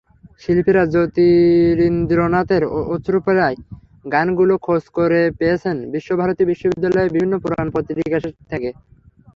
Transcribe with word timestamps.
শিল্পীরা 0.41 0.83
জ্যোতিরিন্দ্রনাথের 0.93 2.63
অশ্রুতপ্রায় 2.93 3.57
গানগুলো 4.13 4.53
খোঁজ 4.65 4.83
করে 4.97 5.21
পেয়েছেন 5.39 5.75
বিশ্বভারতী 5.93 6.43
বিশ্ববিদ্যালয়ে, 6.51 7.13
বিভিন্ন 7.15 7.33
পুরোনো 7.43 7.71
পত্রিকা 7.75 8.17
থেকে। 8.51 8.69